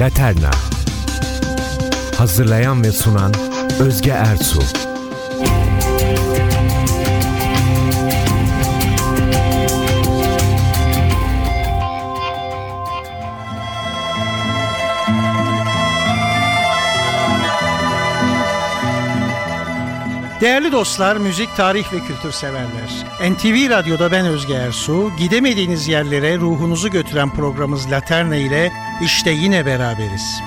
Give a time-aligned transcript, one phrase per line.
[0.00, 0.50] Laterna.
[2.18, 3.32] Hazırlayan ve sunan
[3.80, 4.89] Özge Ertuğ
[20.40, 23.06] Değerli dostlar, müzik, tarih ve kültür severler.
[23.30, 25.10] NTV Radyo'da ben Özge Ersu.
[25.18, 28.72] Gidemediğiniz yerlere ruhunuzu götüren programımız Laterna ile
[29.04, 30.40] işte yine beraberiz.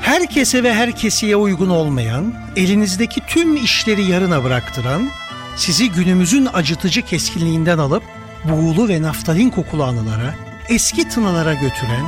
[0.00, 5.10] Herkese ve herkesiye uygun olmayan, elinizdeki tüm işleri yarına bıraktıran,
[5.56, 8.02] sizi günümüzün acıtıcı keskinliğinden alıp
[8.44, 10.34] buğulu ve naftalin kokulu anılara,
[10.68, 12.06] eski tınılara götüren,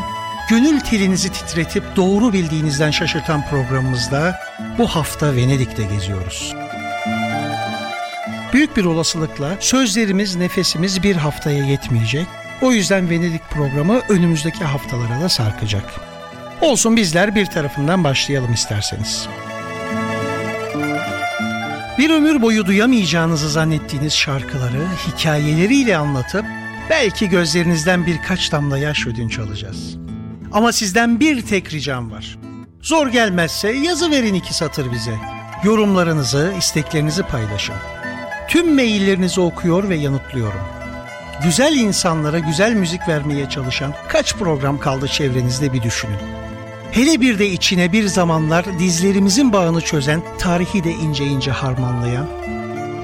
[0.51, 4.48] gönül telinizi titretip doğru bildiğinizden şaşırtan programımızda
[4.79, 6.55] bu hafta Venedik'te geziyoruz.
[8.53, 12.27] Büyük bir olasılıkla sözlerimiz, nefesimiz bir haftaya yetmeyecek.
[12.63, 15.85] O yüzden Venedik programı önümüzdeki haftalara da sarkacak.
[16.61, 19.29] Olsun bizler bir tarafından başlayalım isterseniz.
[21.99, 26.45] Bir ömür boyu duyamayacağınızı zannettiğiniz şarkıları hikayeleriyle anlatıp
[26.91, 29.97] belki gözlerinizden birkaç damla yaş ödünç alacağız.
[30.53, 32.39] Ama sizden bir tek ricam var.
[32.89, 35.15] Zor gelmezse yazı verin iki satır bize.
[35.65, 37.75] Yorumlarınızı, isteklerinizi paylaşın.
[38.49, 40.61] Tüm maillerinizi okuyor ve yanıtlıyorum.
[41.43, 46.17] Güzel insanlara güzel müzik vermeye çalışan kaç program kaldı çevrenizde bir düşünün.
[46.91, 52.27] Hele bir de içine bir zamanlar dizlerimizin bağını çözen, tarihi de ince ince harmanlayan.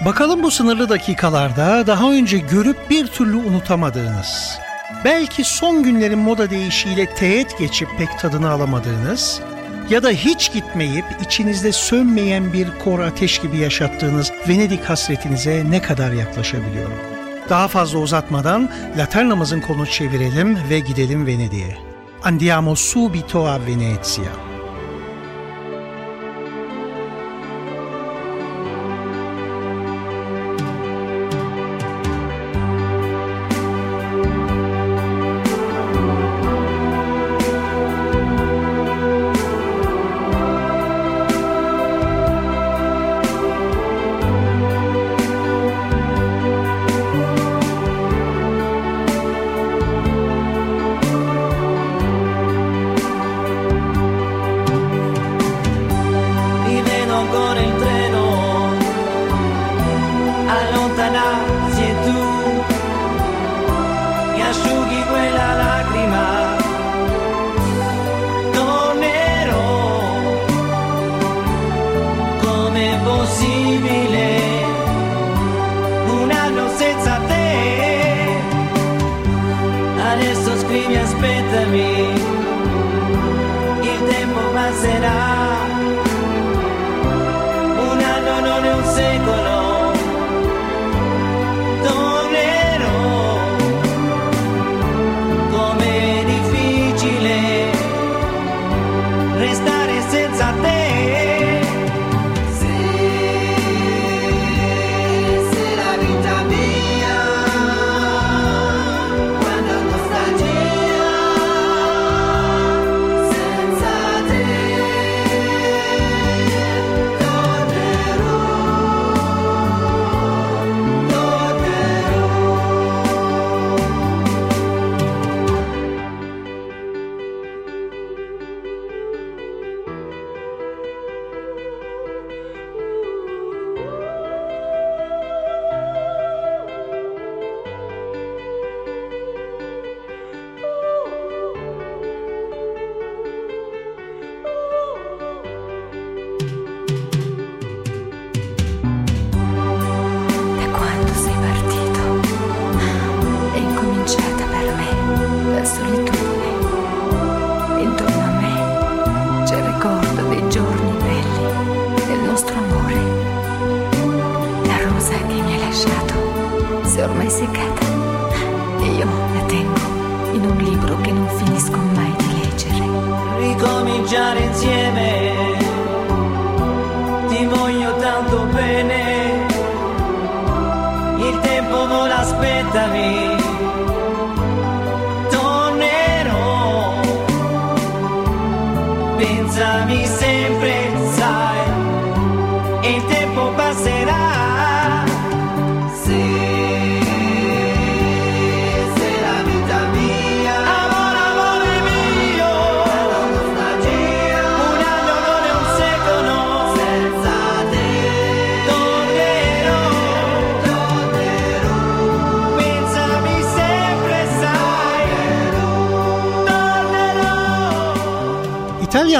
[0.04, 4.58] Bakalım bu sınırlı dakikalarda daha önce görüp bir türlü unutamadığınız,
[5.04, 9.40] belki son günlerin moda değişiyle teğet geçip pek tadını alamadığınız
[9.90, 16.12] ya da hiç gitmeyip içinizde sönmeyen bir kor ateş gibi yaşattığınız Venedik hasretinize ne kadar
[16.12, 17.09] yaklaşabiliyorum.
[17.50, 21.78] Daha fazla uzatmadan Laternamızın konu çevirelim ve gidelim Venedik'e.
[22.22, 24.49] Andiamo subito a Venezia.
[84.84, 85.39] and I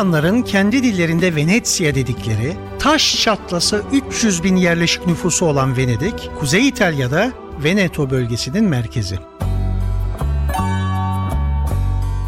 [0.01, 7.33] İtalyanların kendi dillerinde Venezia dedikleri taş çatlası 300 bin yerleşik nüfusu olan Venedik, Kuzey İtalya'da
[7.65, 9.19] Veneto bölgesinin merkezi.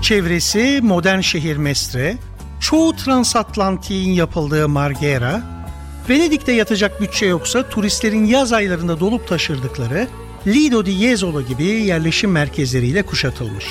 [0.03, 2.17] Çevresi modern şehir Mestre,
[2.61, 5.43] çoğu transatlantiğin yapıldığı Marghera,
[6.09, 10.09] Venedik'te yatacak bütçe yoksa turistlerin yaz aylarında dolup taşırdıkları
[10.47, 13.67] Lido di Jesolo gibi yerleşim merkezleriyle kuşatılmış.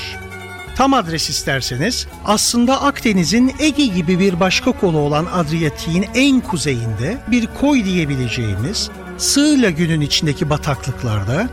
[0.76, 7.48] Tam adres isterseniz aslında Akdeniz'in Ege gibi bir başka kolu olan Adriyatik'in en kuzeyinde bir
[7.48, 11.50] koy diyebileceğimiz Sığ Lagün'ün içindeki bataklıklarda,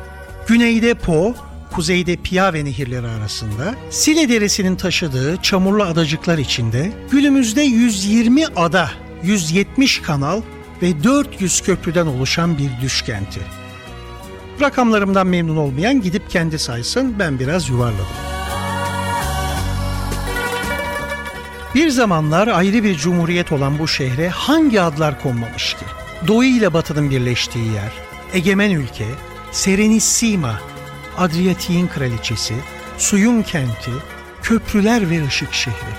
[0.47, 1.35] güneyde Po,
[1.73, 8.91] kuzeyde Piave nehirleri arasında, Sile Deresi'nin taşıdığı çamurlu adacıklar içinde günümüzde 120 ada,
[9.23, 10.43] 170 kanal
[10.82, 13.41] ve 400 köprüden oluşan bir düş kenti.
[14.61, 18.38] Rakamlarımdan memnun olmayan gidip kendi saysın ben biraz yuvarladım.
[21.79, 25.77] Bir zamanlar ayrı bir cumhuriyet olan bu şehre hangi adlar konmamış?
[26.27, 27.93] Doğu ile batının birleştiği yer,
[28.33, 29.07] egemen ülke,
[29.53, 30.61] Serenissima,
[31.19, 32.55] Adriyatik'in kraliçesi,
[32.97, 33.91] suyun kenti,
[34.43, 35.95] köprüler ve ışık şehri.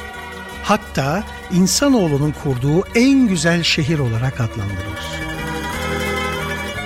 [0.63, 5.05] Hatta insanoğlunun kurduğu en güzel şehir olarak adlandırılır.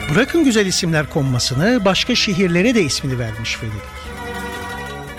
[0.10, 3.82] Bırakın güzel isimler konmasını, başka şehirlere de ismini vermiş Venedik.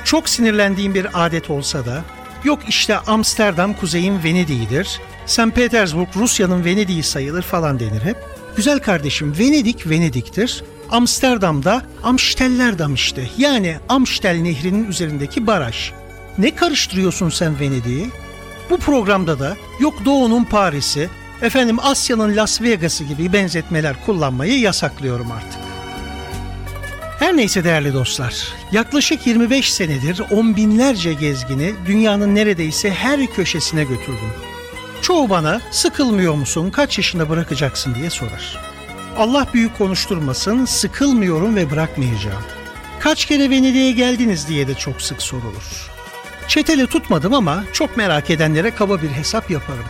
[0.04, 2.04] Çok sinirlendiğim bir adet olsa da
[2.44, 5.54] yok işte Amsterdam kuzeyin Venedik'idir, St.
[5.54, 8.16] Petersburg Rusya'nın Venedik'i sayılır falan denir hep.
[8.56, 10.64] Güzel kardeşim Venedik Venedik'tir.
[10.90, 15.92] Amsterdam'da Amstellerdam işte yani Amstel nehrinin üzerindeki baraj.
[16.38, 18.10] Ne karıştırıyorsun sen Venedik'i?
[18.70, 21.08] Bu programda da yok Doğu'nun Paris'i,
[21.42, 25.63] efendim Asya'nın Las Vegas'ı gibi benzetmeler kullanmayı yasaklıyorum artık.
[27.24, 34.32] Her neyse değerli dostlar, yaklaşık 25 senedir on binlerce gezgini dünyanın neredeyse her köşesine götürdüm.
[35.02, 38.58] Çoğu bana sıkılmıyor musun, kaç yaşında bırakacaksın diye sorar.
[39.18, 42.42] Allah büyük konuşturmasın, sıkılmıyorum ve bırakmayacağım.
[43.00, 45.90] Kaç kere Venedik'e geldiniz diye de çok sık sorulur.
[46.48, 49.86] Çeteli tutmadım ama çok merak edenlere kaba bir hesap yaparım.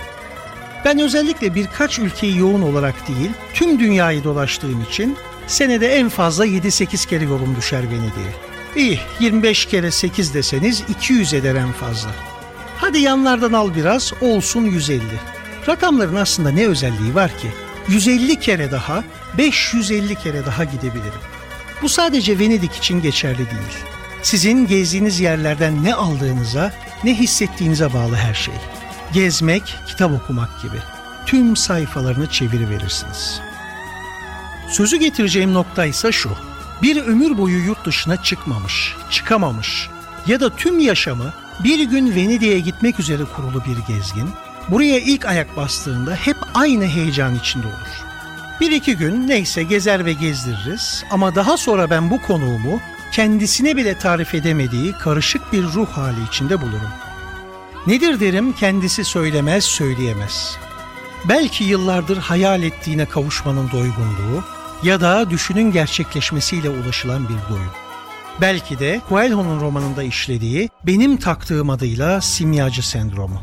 [0.84, 7.08] Ben özellikle birkaç ülkeyi yoğun olarak değil, tüm dünyayı dolaştığım için senede en fazla 7-8
[7.08, 8.54] kere yolum düşer Venedik'e.
[8.76, 12.10] İyi, 25 kere 8 deseniz 200 eder en fazla.
[12.76, 15.02] Hadi yanlardan al biraz, olsun 150.
[15.68, 17.48] Rakamların aslında ne özelliği var ki?
[17.88, 19.04] 150 kere daha,
[19.38, 21.20] 550 kere daha gidebilirim.
[21.82, 23.84] Bu sadece Venedik için geçerli değil.
[24.22, 26.72] Sizin gezdiğiniz yerlerden ne aldığınıza,
[27.04, 28.54] ne hissettiğinize bağlı her şey.
[29.12, 30.76] Gezmek, kitap okumak gibi.
[31.26, 33.40] Tüm sayfalarını çeviriverirsiniz.
[34.68, 36.30] Sözü getireceğim nokta ise şu.
[36.82, 39.88] Bir ömür boyu yurt dışına çıkmamış, çıkamamış
[40.26, 41.32] ya da tüm yaşamı
[41.64, 44.30] bir gün Venedik'e gitmek üzere kurulu bir gezgin,
[44.68, 48.04] buraya ilk ayak bastığında hep aynı heyecan içinde olur.
[48.60, 52.80] Bir iki gün neyse gezer ve gezdiririz ama daha sonra ben bu konuğumu
[53.12, 56.90] kendisine bile tarif edemediği karışık bir ruh hali içinde bulurum.
[57.86, 60.58] Nedir derim kendisi söylemez söyleyemez.
[61.28, 64.44] Belki yıllardır hayal ettiğine kavuşmanın doygunluğu
[64.82, 67.70] ya da düşünün gerçekleşmesiyle ulaşılan bir doyum.
[68.40, 73.42] Belki de Coelho'nun romanında işlediği benim taktığım adıyla simyacı sendromu.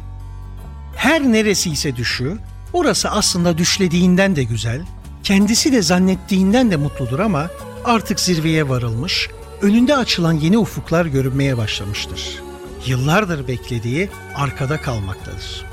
[0.96, 2.38] Her neresi ise düşü,
[2.74, 4.82] orası aslında düşlediğinden de güzel,
[5.24, 7.50] kendisi de zannettiğinden de mutludur ama
[7.86, 9.30] artık zirveye varılmış,
[9.62, 12.42] önünde açılan yeni ufuklar görünmeye başlamıştır.
[12.86, 15.71] Yıllardır beklediği arkada kalmaktadır.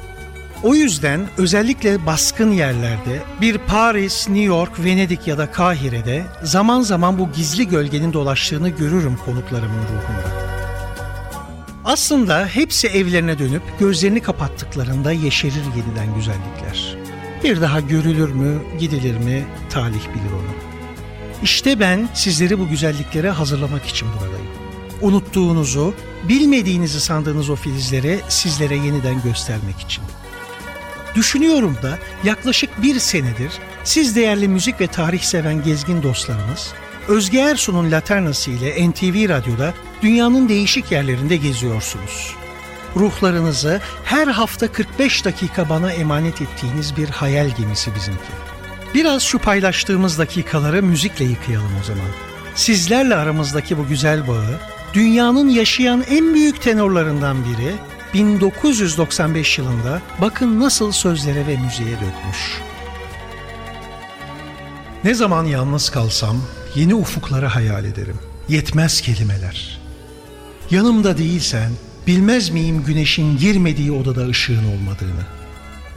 [0.62, 7.18] O yüzden özellikle baskın yerlerde bir Paris, New York, Venedik ya da Kahire'de zaman zaman
[7.18, 10.48] bu gizli gölgenin dolaştığını görürüm konuklarımın ruhunda.
[11.84, 16.96] Aslında hepsi evlerine dönüp gözlerini kapattıklarında yeşerir yeniden güzellikler.
[17.44, 20.54] Bir daha görülür mü, gidilir mi, talih bilir onu.
[21.42, 24.48] İşte ben sizleri bu güzelliklere hazırlamak için buradayım.
[25.02, 25.94] Unuttuğunuzu,
[26.28, 30.04] bilmediğinizi sandığınız o filizleri sizlere yeniden göstermek için.
[31.14, 33.52] Düşünüyorum da yaklaşık bir senedir
[33.84, 36.72] siz değerli müzik ve tarih seven gezgin dostlarımız
[37.08, 42.34] Özge Ersun'un Laternası ile NTV Radyo'da dünyanın değişik yerlerinde geziyorsunuz.
[42.96, 48.32] Ruhlarınızı her hafta 45 dakika bana emanet ettiğiniz bir hayal gemisi bizimki.
[48.94, 52.10] Biraz şu paylaştığımız dakikaları müzikle yıkayalım o zaman.
[52.54, 54.60] Sizlerle aramızdaki bu güzel bağı
[54.94, 57.74] dünyanın yaşayan en büyük tenorlarından biri
[58.14, 62.60] 1995 yılında bakın nasıl sözlere ve müziğe dökmüş.
[65.04, 66.42] Ne zaman yalnız kalsam
[66.74, 68.16] yeni ufukları hayal ederim.
[68.48, 69.78] Yetmez kelimeler.
[70.70, 71.70] Yanımda değilsen
[72.06, 75.26] bilmez miyim güneşin girmediği odada ışığın olmadığını.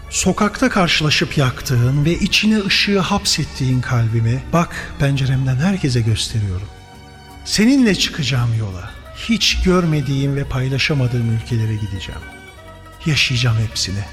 [0.10, 6.68] Sokakta karşılaşıp yaktığın ve içine ışığı hapsettiğin kalbimi bak penceremden herkese gösteriyorum.
[7.46, 9.00] Seninle çıkacağım yola.
[9.15, 12.22] Hiç görmediğim ve paylaşamadığım ülkelere gideceğim.
[13.06, 14.03] Yaşayacağım hepsini.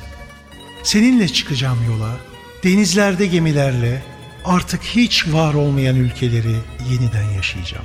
[0.82, 2.16] Seninle çıkacağım yola.
[2.64, 4.02] Denizlerde gemilerle
[4.44, 6.56] artık hiç var olmayan ülkeleri
[6.90, 7.84] yeniden yaşayacağım.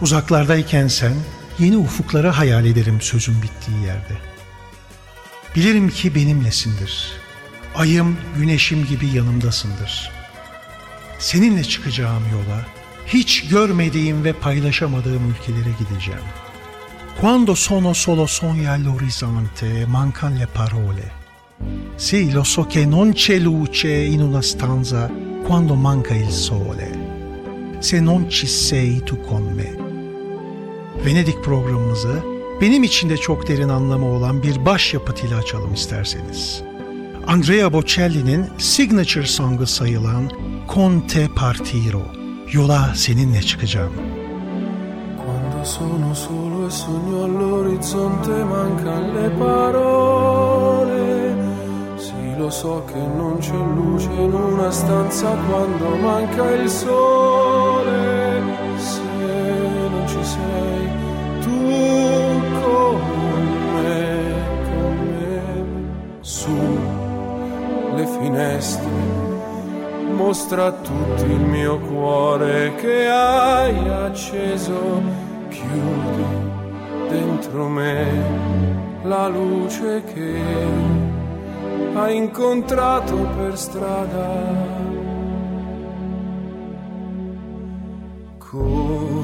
[0.00, 1.14] Uzaklardayken sen
[1.58, 4.14] yeni ufukları hayal ederim sözün bittiği yerde.
[5.56, 7.12] Bilirim ki benimlesindir.
[7.74, 10.10] Ayım, güneşim gibi yanımdasındır.
[11.18, 12.66] Seninle çıkacağım yola,
[13.06, 16.26] hiç görmediğim ve paylaşamadığım ülkelere gideceğim.
[17.20, 21.12] Quando sono solo sogni all'orizzonte, mancan le parole.
[21.96, 25.10] Sì, lo so che non c'è luce in una stanza
[25.46, 26.90] quando manca il sole.
[27.80, 29.70] Se non ci sei tu con me.
[31.04, 32.22] Venedik programımızı
[32.60, 36.62] benim için de çok derin anlamı olan bir başyapıtıyla açalım isterseniz.
[37.26, 40.30] Andrea Bocelli'nin signature song'u sayılan
[40.74, 42.25] Conte Partiro.
[42.52, 43.92] Yola seninle çıkacağım.
[45.16, 51.04] Quando sono solo e sogno all'orizzonte mancan le parole.
[51.98, 58.42] Sì, lo so che non c'è luce in una stanza quando manca il sole.
[58.78, 59.02] Se
[59.92, 60.82] non ci sei
[61.42, 61.58] tu
[62.62, 62.96] con
[63.74, 64.08] me,
[64.68, 65.40] con me,
[66.20, 66.56] su
[67.96, 69.25] le finestre
[70.16, 75.02] mostra a tutti il mio cuore che hai acceso,
[75.50, 76.24] chiudi
[77.08, 80.40] dentro me la luce che
[81.94, 84.74] hai incontrato per strada.
[88.38, 89.15] Con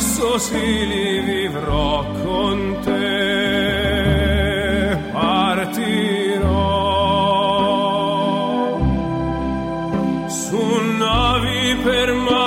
[0.00, 3.06] Adesso sì li vivrò con te.
[5.10, 6.46] Partirò
[10.28, 10.62] su
[10.98, 12.37] navi per mari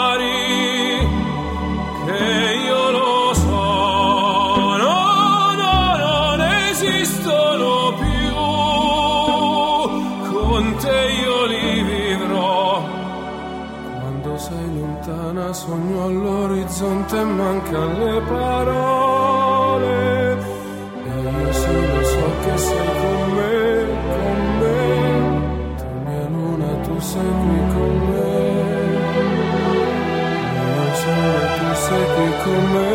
[31.92, 32.90] sei qui con me,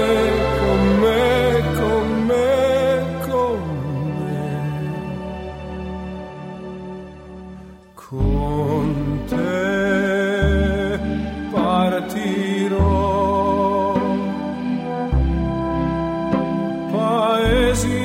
[0.59, 1.15] con me.
[8.09, 8.89] Con
[9.27, 10.99] te
[11.53, 12.85] partirò.
[16.93, 18.05] Paesi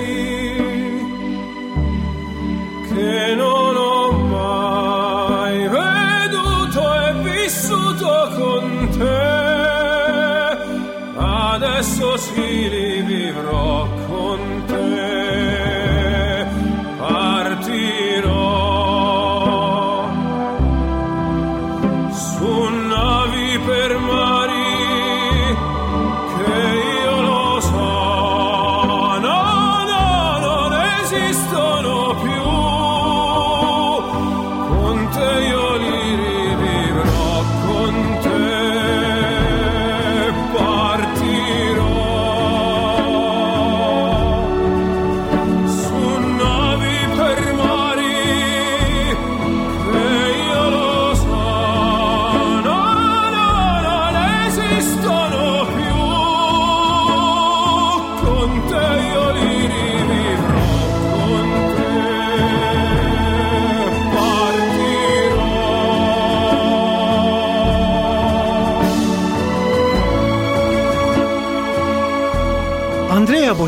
[2.90, 8.64] che non ho mai veduto e vissuto con
[8.98, 9.31] te.
[11.82, 14.01] Adesso sì li vivrò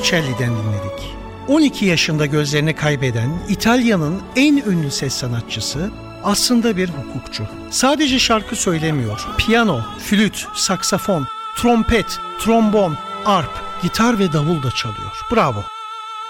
[0.03, 1.15] Bocelli'den dinledik.
[1.48, 5.91] 12 yaşında gözlerini kaybeden İtalya'nın en ünlü ses sanatçısı
[6.24, 7.43] aslında bir hukukçu.
[7.69, 9.27] Sadece şarkı söylemiyor.
[9.38, 15.12] Piyano, flüt, saksafon, trompet, trombon, arp, gitar ve davul da çalıyor.
[15.31, 15.63] Bravo.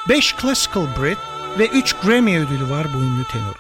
[0.10, 1.18] 5 Classical Brit
[1.60, 3.56] ve 3 Grammy ödülü var bu ünlü tenor.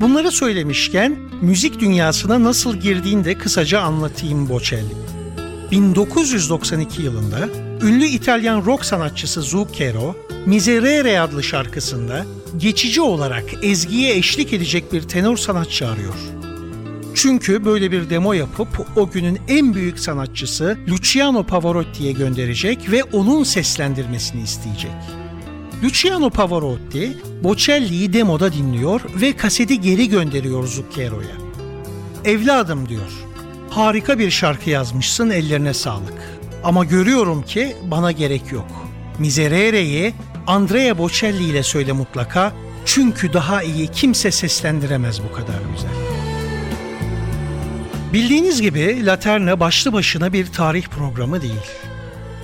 [0.00, 5.11] Bunları söylemişken müzik dünyasına nasıl girdiğini de kısaca anlatayım Bocelli.
[5.72, 7.48] 1992 yılında
[7.82, 12.26] ünlü İtalyan rock sanatçısı Zucchero, Miserere adlı şarkısında
[12.56, 16.14] geçici olarak ezgiye eşlik edecek bir tenor sanatçı arıyor.
[17.14, 23.44] Çünkü böyle bir demo yapıp o günün en büyük sanatçısı Luciano Pavarotti'ye gönderecek ve onun
[23.44, 24.92] seslendirmesini isteyecek.
[25.84, 31.36] Luciano Pavarotti, Bocelli'yi demoda dinliyor ve kaseti geri gönderiyor Zucchero'ya.
[32.24, 33.10] Evladım diyor,
[33.76, 36.40] harika bir şarkı yazmışsın ellerine sağlık.
[36.64, 38.66] Ama görüyorum ki bana gerek yok.
[39.18, 40.14] Miserere'yi
[40.46, 42.52] Andrea Bocelli ile söyle mutlaka
[42.84, 45.90] çünkü daha iyi kimse seslendiremez bu kadar güzel.
[48.12, 51.66] Bildiğiniz gibi Laterna başlı başına bir tarih programı değil.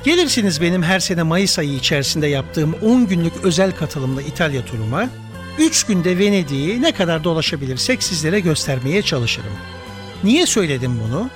[0.05, 5.09] Gelirsiniz benim her sene Mayıs ayı içerisinde yaptığım 10 günlük özel katılımlı İtalya turuma.
[5.59, 9.53] 3 günde Venedik'i ne kadar dolaşabilirsek sizlere göstermeye çalışırım.
[10.25, 11.31] Niye söyledim bunu?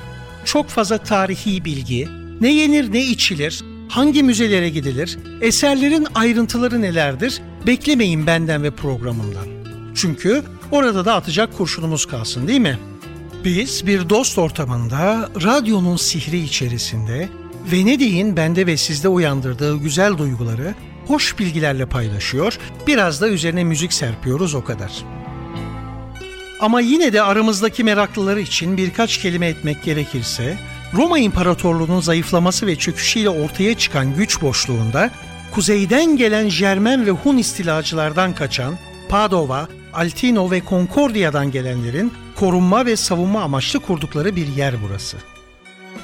[0.44, 2.08] Çok fazla tarihi bilgi,
[2.40, 9.46] ne yenir ne içilir, hangi müzelere gidilir, eserlerin ayrıntıları nelerdir beklemeyin benden ve programımdan.
[9.94, 12.78] Çünkü orada da atacak kurşunumuz kalsın değil mi?
[13.44, 17.28] Biz bir dost ortamında, radyonun sihri içerisinde
[17.72, 20.74] Venedik'in bende ve sizde uyandırdığı güzel duyguları
[21.06, 24.92] hoş bilgilerle paylaşıyor, biraz da üzerine müzik serpiyoruz o kadar.
[26.62, 30.58] Ama yine de aramızdaki meraklıları için birkaç kelime etmek gerekirse,
[30.94, 35.10] Roma İmparatorluğu'nun zayıflaması ve çöküşüyle ortaya çıkan güç boşluğunda,
[35.54, 43.42] kuzeyden gelen Jermen ve Hun istilacılardan kaçan Padova, Altino ve Concordia'dan gelenlerin korunma ve savunma
[43.42, 45.16] amaçlı kurdukları bir yer burası.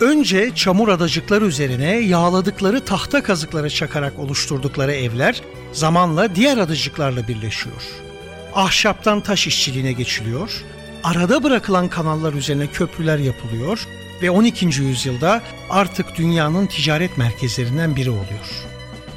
[0.01, 5.43] Önce çamur adacıklar üzerine yağladıkları tahta kazıkları çakarak oluşturdukları evler
[5.73, 8.08] zamanla diğer adacıklarla birleşiyor.
[8.55, 10.65] Ahşaptan taş işçiliğine geçiliyor,
[11.05, 13.87] arada bırakılan kanallar üzerine köprüler yapılıyor
[14.23, 14.67] ve 12.
[14.67, 18.67] yüzyılda artık dünyanın ticaret merkezlerinden biri oluyor.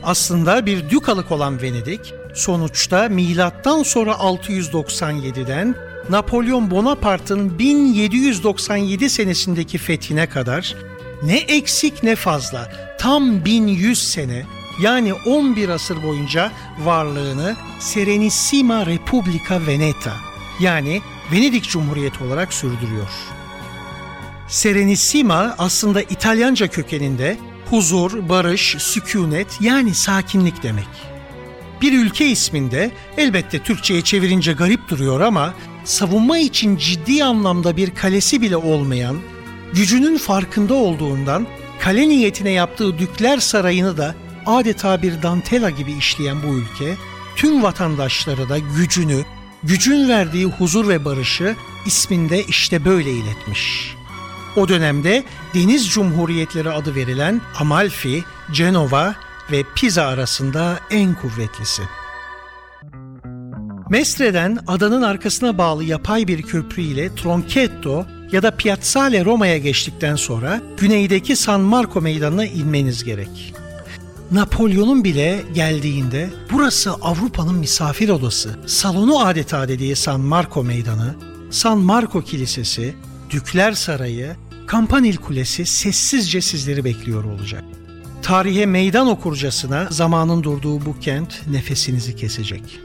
[0.03, 5.75] Aslında bir dükalık olan Venedik sonuçta milattan sonra 697'den
[6.09, 10.75] Napolyon Bonaparte'ın 1797 senesindeki fethine kadar
[11.23, 14.45] ne eksik ne fazla tam 1100 sene
[14.79, 20.13] yani 11 asır boyunca varlığını Serenissima Repubblica Veneta
[20.59, 23.09] yani Venedik Cumhuriyeti olarak sürdürüyor.
[24.47, 27.37] Serenissima aslında İtalyanca kökeninde
[27.69, 30.87] huzur, barış, sükunet yani sakinlik demek.
[31.81, 35.53] Bir ülke isminde elbette Türkçe'ye çevirince garip duruyor ama
[35.83, 39.17] savunma için ciddi anlamda bir kalesi bile olmayan,
[39.73, 41.47] gücünün farkında olduğundan
[41.79, 46.97] kale niyetine yaptığı Dükler Sarayı'nı da adeta bir dantela gibi işleyen bu ülke,
[47.35, 49.23] tüm vatandaşlara da gücünü,
[49.63, 53.95] gücün verdiği huzur ve barışı isminde işte böyle iletmiş.
[54.55, 55.23] O dönemde
[55.53, 59.15] Deniz Cumhuriyetleri adı verilen Amalfi, Cenova
[59.51, 61.81] ve Pisa arasında en kuvvetlisi.
[63.89, 70.61] Mestre'den adanın arkasına bağlı yapay bir köprü ile Tronchetto ya da Piazzale Roma'ya geçtikten sonra
[70.77, 73.53] güneydeki San Marco meydanına inmeniz gerek.
[74.31, 81.15] Napolyon'un bile geldiğinde burası Avrupa'nın misafir odası, salonu adeta dediği San Marco meydanı,
[81.49, 82.95] San Marco Kilisesi,
[83.29, 84.35] Dükler Sarayı,
[84.67, 87.63] Kampanil Kulesi sessizce sizleri bekliyor olacak.
[88.21, 92.79] Tarihe meydan okurcasına zamanın durduğu bu kent nefesinizi kesecek.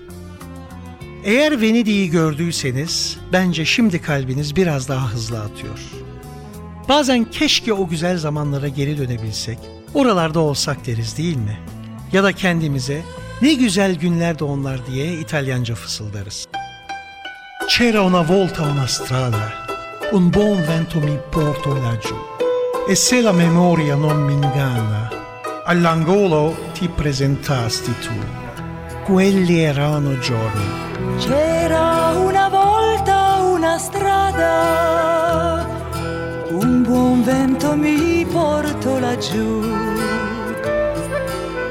[1.24, 5.78] Eğer Venedik'i gördüyseniz bence şimdi kalbiniz biraz daha hızlı atıyor.
[6.88, 9.58] Bazen keşke o güzel zamanlara geri dönebilsek,
[9.94, 11.58] oralarda olsak deriz değil mi?
[12.12, 13.02] Ya da kendimize
[13.42, 16.46] ne güzel günlerdi onlar diye İtalyanca fısıldarız.
[17.68, 19.52] C'era una volta una strada,
[20.12, 22.16] un buon vento mi porto laggiù.
[22.88, 25.10] E se la memoria non mi inganna,
[25.66, 28.14] all'angolo ti presentasti tu.
[29.04, 30.66] Quelli erano giorni.
[31.18, 35.25] C'era una volta una strada,
[36.96, 39.62] un vento mi porto laggiù.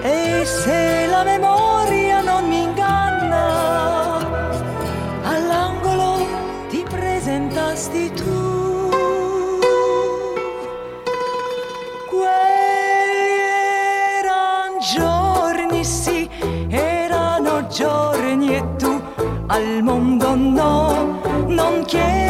[0.02, 4.20] E se la memoria non mi inganna,
[5.24, 6.26] all'angolo
[6.70, 8.90] ti presentasti tu.
[12.10, 12.66] Quei
[14.94, 16.30] giorni, sì,
[16.70, 19.02] erano giorni e tu
[19.48, 22.25] al mondo no, non chiedi.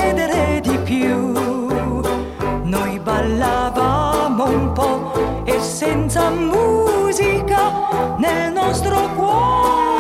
[5.76, 9.95] Senza musica nel nostro cuore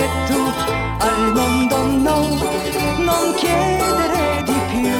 [0.00, 0.40] giorni e tu
[0.98, 2.18] al mondo no,
[2.98, 4.90] non chiedere di più.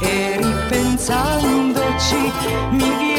[0.00, 2.32] E ripensandoci
[2.70, 3.09] mi viene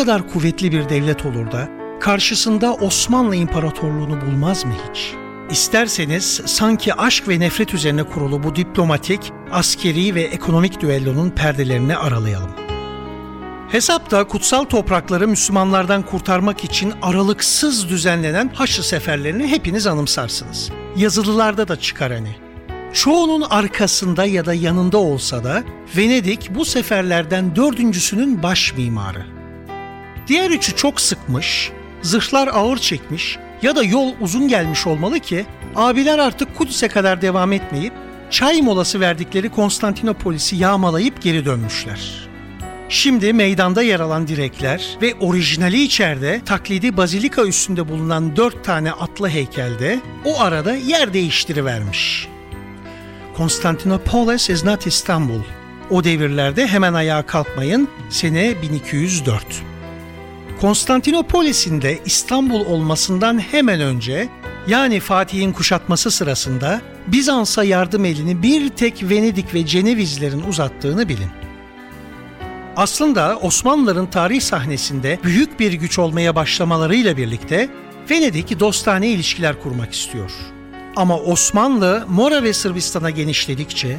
[0.00, 1.68] kadar kuvvetli bir devlet olur da
[2.00, 5.14] karşısında Osmanlı İmparatorluğunu bulmaz mı hiç?
[5.50, 12.50] İsterseniz sanki aşk ve nefret üzerine kurulu bu diplomatik, askeri ve ekonomik düellonun perdelerini aralayalım.
[13.68, 20.70] Hesapta kutsal toprakları Müslümanlardan kurtarmak için aralıksız düzenlenen Haçlı seferlerini hepiniz anımsarsınız.
[20.96, 22.36] Yazılılarda da çıkar hani.
[22.92, 25.62] Çoğunun arkasında ya da yanında olsa da
[25.96, 29.39] Venedik bu seferlerden dördüncüsünün baş mimarı.
[30.30, 31.70] Diğer üçü çok sıkmış,
[32.02, 37.52] zırhlar ağır çekmiş ya da yol uzun gelmiş olmalı ki abiler artık Kudüs'e kadar devam
[37.52, 37.92] etmeyip
[38.30, 42.28] çay molası verdikleri Konstantinopolis'i yağmalayıp geri dönmüşler.
[42.88, 49.28] Şimdi meydanda yer alan direkler ve orijinali içeride taklidi bazilika üstünde bulunan dört tane atlı
[49.28, 52.28] heykelde o arada yer değiştirivermiş.
[53.36, 55.40] Konstantinopolis is not İstanbul.
[55.90, 57.88] O devirlerde hemen ayağa kalkmayın.
[58.10, 59.69] Sene 1204.
[60.60, 64.28] Konstantinopolis'in de İstanbul olmasından hemen önce
[64.66, 71.30] yani Fatih'in kuşatması sırasında Bizans'a yardım elini bir tek Venedik ve Cenevizlerin uzattığını bilin.
[72.76, 77.68] Aslında Osmanlıların tarih sahnesinde büyük bir güç olmaya başlamalarıyla birlikte
[78.10, 80.30] Venedik dostane ilişkiler kurmak istiyor.
[80.96, 83.96] Ama Osmanlı Mora ve Sırbistan'a genişledikçe,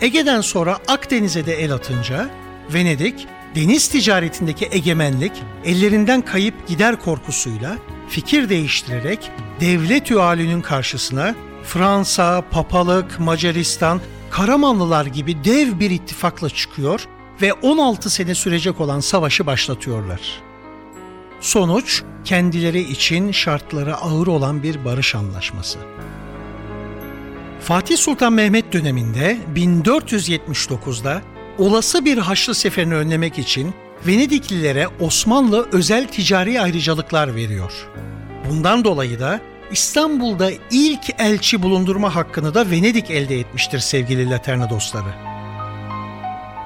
[0.00, 2.30] Ege'den sonra Akdeniz'e de el atınca
[2.74, 5.32] Venedik deniz ticaretindeki egemenlik
[5.64, 7.76] ellerinden kayıp gider korkusuyla
[8.08, 17.06] fikir değiştirerek devlet üalünün karşısına Fransa, Papalık, Macaristan, Karamanlılar gibi dev bir ittifakla çıkıyor
[17.42, 20.20] ve 16 sene sürecek olan savaşı başlatıyorlar.
[21.40, 25.78] Sonuç kendileri için şartları ağır olan bir barış anlaşması.
[27.60, 31.22] Fatih Sultan Mehmet döneminde 1479'da
[31.58, 33.74] olası bir Haçlı seferini önlemek için
[34.06, 37.72] Venediklilere Osmanlı özel ticari ayrıcalıklar veriyor.
[38.50, 39.40] Bundan dolayı da
[39.70, 45.14] İstanbul'da ilk elçi bulundurma hakkını da Venedik elde etmiştir sevgili Laterna dostları.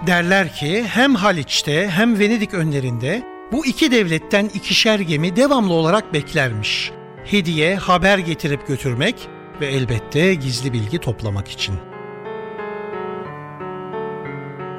[0.07, 3.23] Derler ki hem Haliç'te hem Venedik önlerinde
[3.53, 6.91] bu iki devletten ikişer gemi devamlı olarak beklermiş.
[7.25, 9.29] Hediye, haber getirip götürmek
[9.61, 11.75] ve elbette gizli bilgi toplamak için.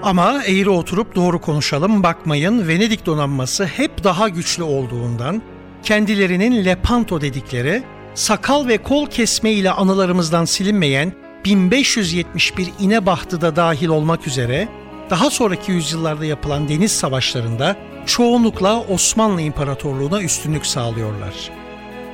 [0.03, 5.41] Ama eğri oturup doğru konuşalım bakmayın Venedik donanması hep daha güçlü olduğundan
[5.83, 7.83] kendilerinin Lepanto dedikleri
[8.13, 11.13] sakal ve kol kesme ile anılarımızdan silinmeyen
[11.45, 14.67] 1571 İnebahtı da dahil olmak üzere
[15.09, 21.33] daha sonraki yüzyıllarda yapılan deniz savaşlarında çoğunlukla Osmanlı İmparatorluğu'na üstünlük sağlıyorlar.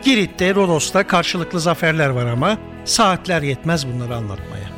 [0.04, 4.75] Girit'te, Rodos'ta karşılıklı zaferler var ama saatler yetmez bunları anlatmaya.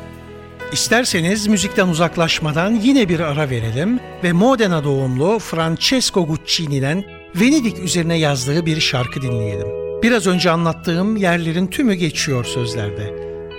[0.72, 7.04] İsterseniz müzikten uzaklaşmadan yine bir ara verelim ve Modena doğumlu Francesco Guccini'den
[7.34, 9.66] Venedik üzerine yazdığı bir şarkı dinleyelim.
[10.02, 13.14] Biraz önce anlattığım yerlerin tümü geçiyor sözlerde.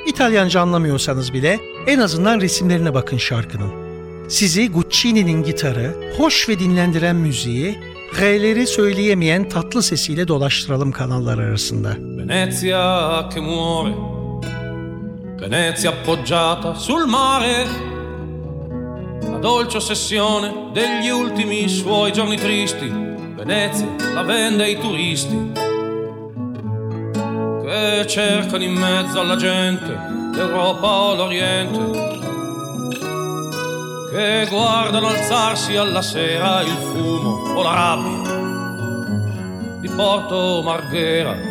[0.08, 3.72] İtalyanca anlamıyorsanız bile en azından resimlerine bakın şarkının.
[4.30, 7.80] Sizi Guccini'nin gitarı, hoş ve dinlendiren müziği,
[8.20, 11.90] R'leri söyleyemeyen tatlı sesiyle dolaştıralım kanallar arasında.
[12.00, 14.19] Venezia che muore,
[15.40, 17.66] Venezia appoggiata sul mare,
[19.22, 25.52] la dolce ossessione degli ultimi suoi giorni tristi, Venezia la vende ai turisti
[27.64, 29.98] che cercano in mezzo alla gente
[30.34, 32.18] l'Europa o l'Oriente,
[34.12, 38.38] che guardano alzarsi alla sera il fumo o la rabbia
[39.80, 41.49] di Porto Marghera.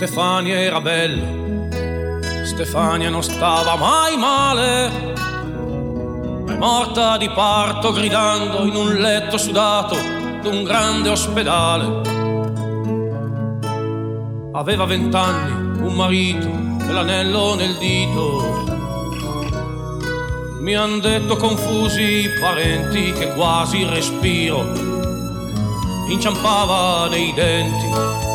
[0.00, 1.26] Stefania era bella,
[2.46, 4.88] Stefania non stava mai male,
[6.46, 9.96] ma è morta di parto gridando in un letto sudato
[10.40, 12.00] d'un grande ospedale.
[14.54, 16.48] Aveva vent'anni, un marito
[16.80, 18.64] e l'anello nel dito.
[20.62, 24.64] Mi han detto confusi i parenti che quasi il respiro
[26.08, 28.29] inciampava nei denti.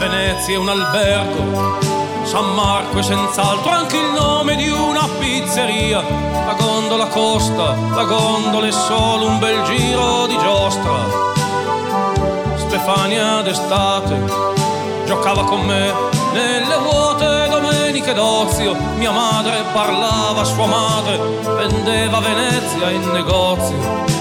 [0.00, 1.78] Venezia è un albergo,
[2.24, 6.00] San Marco è senz'altro anche il nome di una pizzeria.
[6.00, 11.04] La gondola costa, la gondola è solo un bel giro di giostra.
[12.56, 14.24] Stefania d'estate
[15.04, 15.92] giocava con me
[16.32, 18.74] nelle vuote domeniche d'ozio.
[18.96, 21.18] Mia madre parlava a sua madre,
[21.56, 24.19] vendeva Venezia in negozio.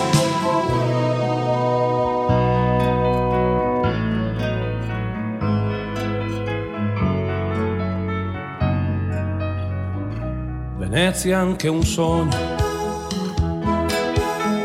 [10.89, 12.35] Venezia è anche un sogno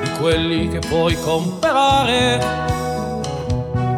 [0.03, 2.39] di quelli che puoi comprare,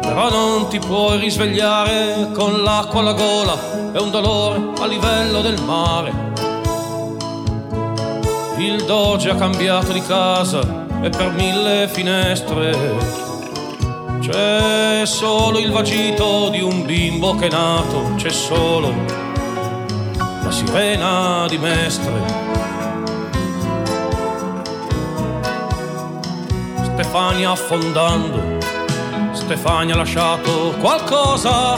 [0.01, 5.61] però non ti puoi risvegliare con l'acqua alla gola e un dolore a livello del
[5.61, 6.11] mare.
[8.57, 10.59] Il doge ha cambiato di casa
[11.01, 12.75] e per mille finestre
[14.19, 19.26] c'è solo il vagito di un bimbo che è nato, c'è solo
[20.47, 22.13] la sirena di Mestre.
[26.83, 28.57] Stefania affondando,
[29.33, 31.75] Stefania ha lasciato qualcosa.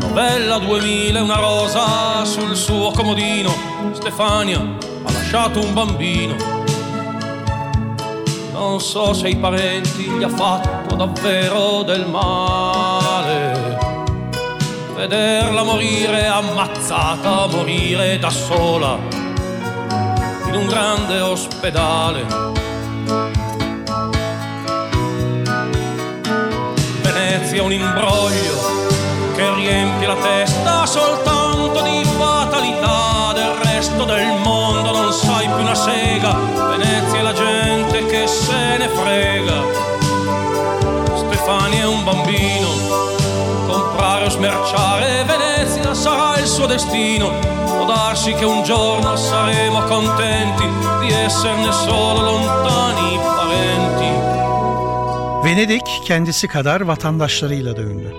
[0.00, 3.52] Novella 2000, una rosa sul suo comodino.
[3.92, 6.34] Stefania ha lasciato un bambino.
[8.52, 12.93] Non so se i parenti gli ha fatto davvero del male
[15.06, 18.96] vederla morire ammazzata, morire da sola
[20.46, 22.24] in un grande ospedale.
[27.02, 28.56] Venezia è un imbroglio
[29.36, 35.74] che riempie la testa soltanto di fatalità, del resto del mondo non sai più una
[35.74, 36.43] sega.
[46.44, 47.30] İl suo destino.
[47.64, 50.66] Può darsi che un giorno saremo contenti
[51.00, 54.10] di esserne solo lontani parenti.
[55.44, 58.12] Venedik kendisi kadar vatandaşlarıyla da ünlü.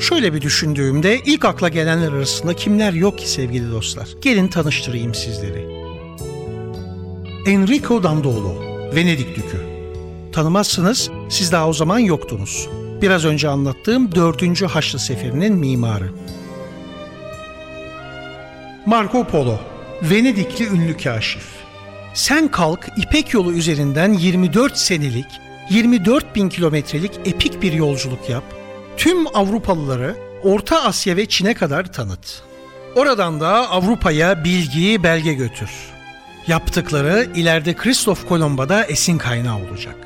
[0.00, 4.08] Şöyle bir düşündüğümde ilk akla gelenler arasında kimler yok ki sevgili dostlar?
[4.20, 5.66] Gelin tanıştırayım sizleri.
[7.46, 8.54] Enrico Dandolo,
[8.94, 9.58] Venedik Dükü.
[10.32, 12.68] Tanımazsınız, siz daha o zaman yoktunuz.
[13.02, 14.62] Biraz önce anlattığım 4.
[14.62, 16.10] Haçlı Seferi'nin mimarı.
[18.88, 19.58] Marco Polo,
[20.02, 21.46] Venedikli ünlü kaşif.
[22.14, 25.26] Sen kalk İpek yolu üzerinden 24 senelik,
[25.70, 28.44] 24 bin kilometrelik epik bir yolculuk yap.
[28.96, 32.42] Tüm Avrupalıları Orta Asya ve Çin'e kadar tanıt.
[32.96, 35.70] Oradan da Avrupa'ya bilgi, belge götür.
[36.46, 39.96] Yaptıkları ileride Kristof Kolomba'da esin kaynağı olacak.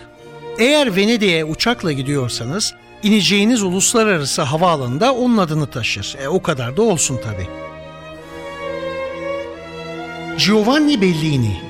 [0.59, 6.17] Eğer Venedik'e uçakla gidiyorsanız ineceğiniz uluslararası havaalanında onun adını taşır.
[6.23, 7.72] E, o kadar da olsun tabii.
[10.39, 11.61] Giovanni Bellini,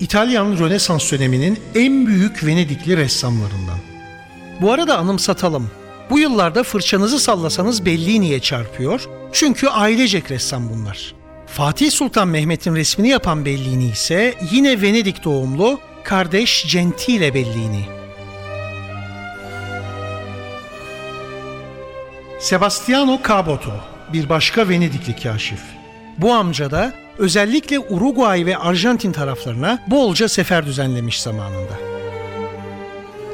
[0.00, 3.78] İtalyan Rönesans döneminin en büyük Venedikli ressamlarından.
[4.60, 5.70] Bu arada anımsatalım.
[6.10, 9.08] Bu yıllarda fırçanızı sallasanız Bellini'ye çarpıyor.
[9.32, 11.14] Çünkü ailecek ressam bunlar.
[11.46, 17.84] Fatih Sultan Mehmet'in resmini yapan Bellini ise yine Venedik doğumlu kardeş Gentile Bellini.
[22.40, 23.72] Sebastiano Caboto,
[24.12, 25.79] bir başka Venedikli kaşif.
[26.20, 31.74] Bu amca da özellikle Uruguay ve Arjantin taraflarına bolca sefer düzenlemiş zamanında.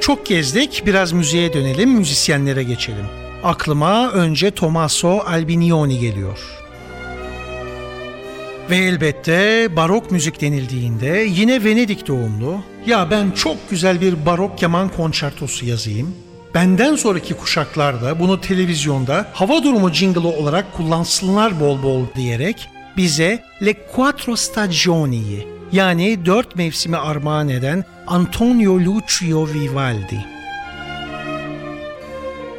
[0.00, 3.06] Çok gezdik, biraz müziğe dönelim, müzisyenlere geçelim.
[3.44, 6.38] Aklıma önce Tommaso Albinioni geliyor.
[8.70, 14.88] Ve elbette barok müzik denildiğinde yine Venedik doğumlu, ya ben çok güzel bir barok keman
[14.88, 16.14] konçertosu yazayım,
[16.54, 23.74] benden sonraki kuşaklarda bunu televizyonda hava durumu jingle'ı olarak kullansınlar bol bol diyerek bize Le
[23.94, 30.24] Quattro Stagioni'yi yani dört mevsimi armağan eden Antonio Lucio Vivaldi.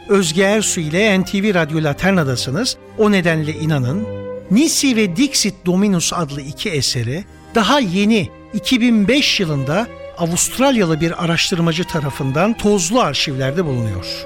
[0.09, 2.77] Özge Ersu ile NTV Radyo Laterna'dasınız.
[2.97, 4.07] O nedenle inanın.
[4.51, 7.23] Nisi ve Dixit Dominus adlı iki eseri
[7.55, 14.25] daha yeni 2005 yılında Avustralyalı bir araştırmacı tarafından tozlu arşivlerde bulunuyor.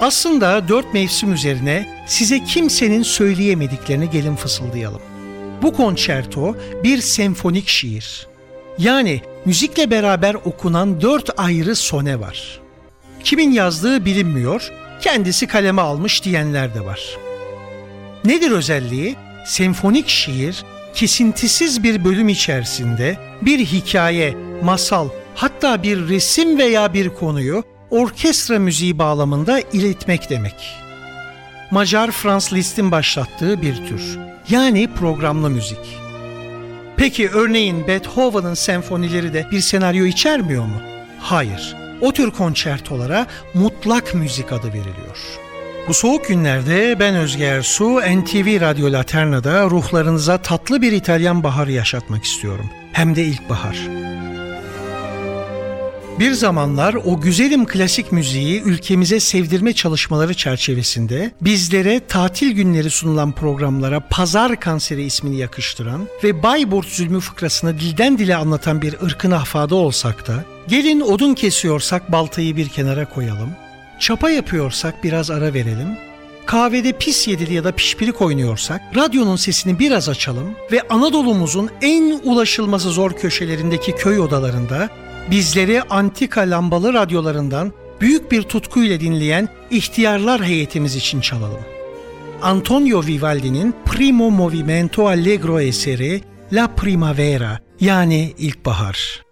[0.00, 5.00] Aslında dört mevsim üzerine size kimsenin söyleyemediklerini gelin fısıldayalım.
[5.62, 8.26] Bu konçerto bir senfonik şiir.
[8.78, 12.60] Yani müzikle beraber okunan dört ayrı sone var.
[13.24, 17.00] Kimin yazdığı bilinmiyor, kendisi kaleme almış diyenler de var.
[18.24, 19.16] Nedir özelliği?
[19.46, 27.64] Senfonik şiir kesintisiz bir bölüm içerisinde bir hikaye, masal, hatta bir resim veya bir konuyu
[27.90, 30.54] orkestra müziği bağlamında iletmek demek.
[31.70, 34.18] Macar Franz Liszt'in başlattığı bir tür.
[34.48, 36.07] Yani programlı müzik.
[36.98, 40.82] Peki örneğin Beethoven'ın senfonileri de bir senaryo içermiyor mu?
[41.20, 41.76] Hayır.
[42.00, 45.18] O tür konçertolara mutlak müzik adı veriliyor.
[45.88, 52.24] Bu soğuk günlerde ben Özge Ersu, NTV Radyo Laterna'da ruhlarınıza tatlı bir İtalyan baharı yaşatmak
[52.24, 52.70] istiyorum.
[52.92, 53.88] Hem de ilkbahar.
[56.20, 64.00] Bir zamanlar o güzelim klasik müziği ülkemize sevdirme çalışmaları çerçevesinde bizlere tatil günleri sunulan programlara
[64.00, 70.28] Pazar Kanseri ismini yakıştıran ve Bayburt zulmü fıkrasını dilden dile anlatan bir ırkın ahfadı olsak
[70.28, 73.50] da gelin odun kesiyorsak baltayı bir kenara koyalım,
[74.00, 75.98] çapa yapıyorsak biraz ara verelim,
[76.46, 82.90] kahvede pis yedili ya da pişpirik oynuyorsak radyonun sesini biraz açalım ve Anadolu'muzun en ulaşılması
[82.90, 84.88] zor köşelerindeki köy odalarında
[85.30, 91.60] bizleri antika lambalı radyolarından büyük bir tutkuyla dinleyen ihtiyarlar heyetimiz için çalalım.
[92.42, 96.20] Antonio Vivaldi'nin Primo Movimento Allegro eseri
[96.52, 99.27] La Primavera yani ilkbahar.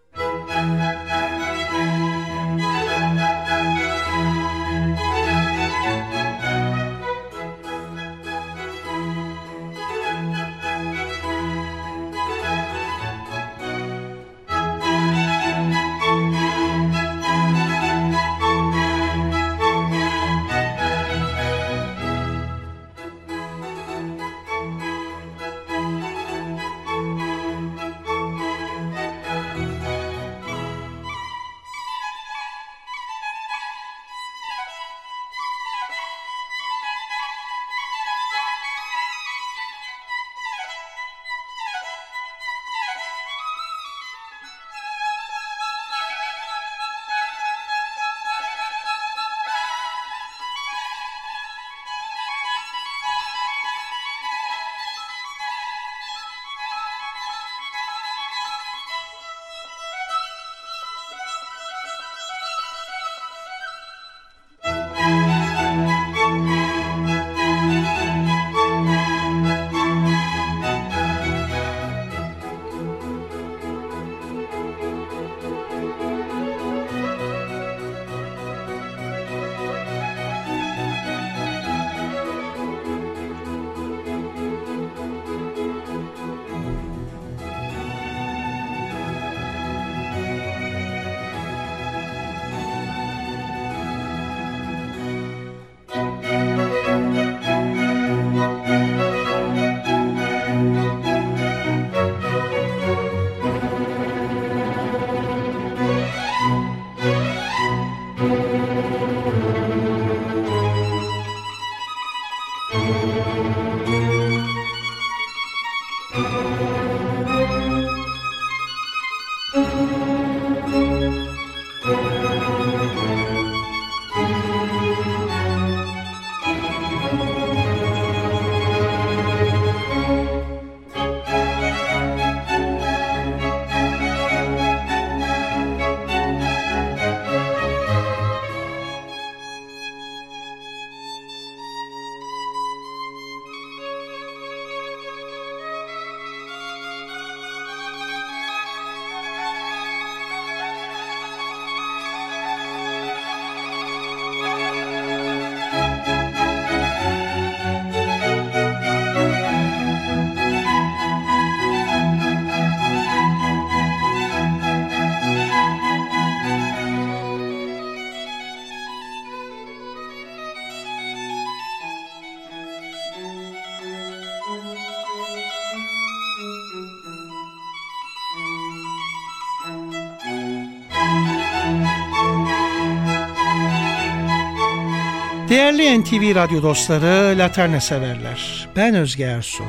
[185.57, 188.69] Değerli NTV Radyo dostları, Laterna severler.
[188.77, 189.65] Ben Özge Ersu.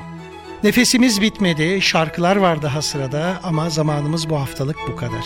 [0.63, 5.25] Nefesimiz bitmedi, şarkılar var daha sırada ama zamanımız bu haftalık bu kadar.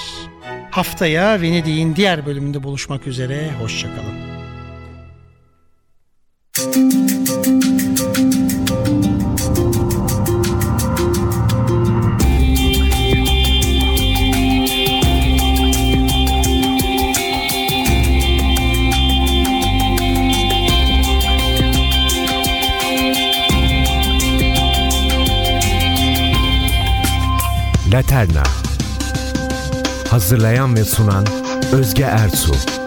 [0.71, 4.30] Haftaya Venedik'in diğer bölümünde buluşmak üzere, hoşçakalın.
[30.31, 31.25] Hazırlayan ve sunan
[31.73, 32.80] Özge Ertuğ